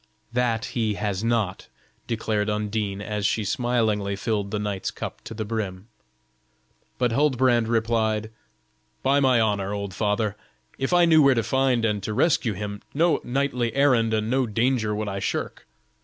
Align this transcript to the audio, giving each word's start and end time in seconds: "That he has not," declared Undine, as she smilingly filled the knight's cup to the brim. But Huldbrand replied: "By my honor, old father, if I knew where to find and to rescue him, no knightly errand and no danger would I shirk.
"That 0.33 0.65
he 0.73 0.95
has 0.95 1.23
not," 1.23 1.67
declared 2.07 2.49
Undine, 2.49 3.01
as 3.03 3.23
she 3.23 3.43
smilingly 3.45 4.15
filled 4.15 4.49
the 4.49 4.57
knight's 4.57 4.89
cup 4.89 5.23
to 5.25 5.35
the 5.35 5.45
brim. 5.45 5.89
But 6.97 7.11
Huldbrand 7.11 7.67
replied: 7.67 8.31
"By 9.03 9.19
my 9.19 9.39
honor, 9.39 9.73
old 9.73 9.93
father, 9.93 10.35
if 10.79 10.91
I 10.91 11.05
knew 11.05 11.21
where 11.21 11.35
to 11.35 11.43
find 11.43 11.85
and 11.85 12.01
to 12.01 12.15
rescue 12.15 12.53
him, 12.53 12.81
no 12.95 13.21
knightly 13.23 13.75
errand 13.75 14.11
and 14.11 14.27
no 14.27 14.47
danger 14.47 14.95
would 14.95 15.07
I 15.07 15.19
shirk. 15.19 15.67